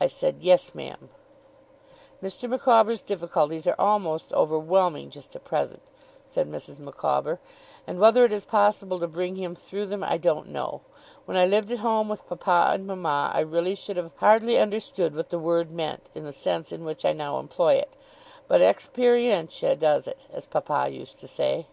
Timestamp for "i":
0.00-0.08, 10.02-10.18, 11.36-11.46, 13.32-13.42, 17.04-17.12